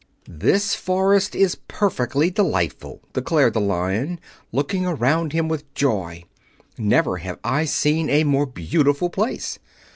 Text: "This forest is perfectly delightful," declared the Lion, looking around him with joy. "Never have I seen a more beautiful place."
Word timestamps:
"This 0.27 0.73
forest 0.73 1.35
is 1.35 1.59
perfectly 1.67 2.31
delightful," 2.31 3.03
declared 3.13 3.53
the 3.53 3.61
Lion, 3.61 4.19
looking 4.51 4.83
around 4.83 5.31
him 5.31 5.47
with 5.47 5.71
joy. 5.75 6.23
"Never 6.75 7.17
have 7.17 7.37
I 7.43 7.65
seen 7.65 8.09
a 8.09 8.23
more 8.23 8.47
beautiful 8.47 9.11
place." 9.11 9.59